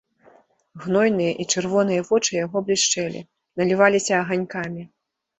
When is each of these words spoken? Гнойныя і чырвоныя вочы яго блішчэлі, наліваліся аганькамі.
Гнойныя 0.83 1.33
і 1.43 1.45
чырвоныя 1.55 2.05
вочы 2.09 2.31
яго 2.45 2.57
блішчэлі, 2.69 3.21
наліваліся 3.61 4.13
аганькамі. 4.23 4.83